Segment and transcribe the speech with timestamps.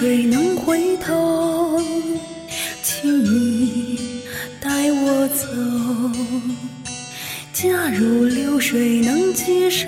[0.00, 1.78] 水能回头
[2.82, 3.98] 请你
[4.58, 5.46] 带我走。
[7.52, 9.86] 假如流水能接受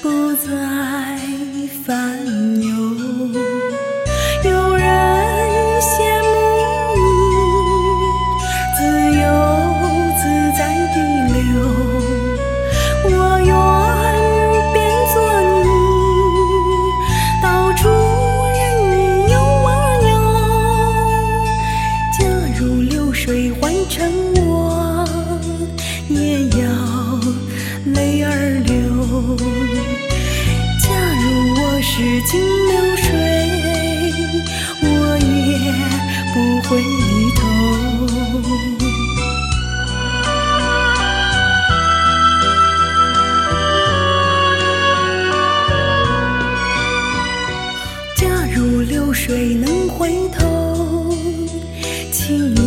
[0.00, 1.18] 不再
[24.36, 25.04] 我
[26.08, 26.62] 也要
[27.92, 28.28] 泪儿
[28.64, 28.72] 流。
[30.80, 30.88] 假
[31.20, 31.24] 如
[31.56, 31.92] 我是
[32.26, 32.32] 金
[32.68, 33.06] 流水，
[34.82, 34.86] 我
[35.18, 35.28] 也
[36.32, 36.34] 不
[36.68, 36.70] 回
[37.36, 37.40] 头。
[48.16, 48.22] 假
[48.54, 51.14] 如流水能回头，
[52.12, 52.63] 请你。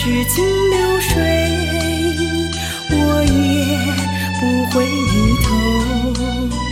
[0.00, 1.20] 是镜流水
[2.88, 3.76] 我也
[4.38, 4.86] 不回
[5.42, 6.67] 头。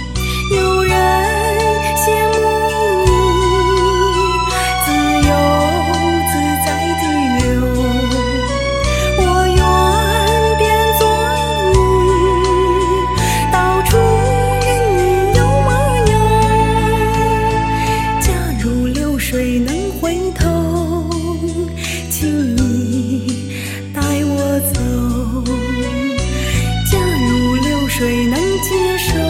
[27.99, 29.26] 谁能接受？